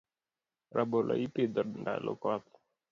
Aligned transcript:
Rabolo 0.75 1.13
ipidho 1.25 1.61
ndalo 1.81 2.11
koth. 2.21 2.49